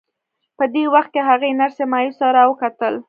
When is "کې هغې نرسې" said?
1.13-1.83